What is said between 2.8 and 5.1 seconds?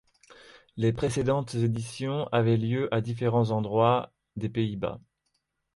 à différents endroits des Pays-Bas.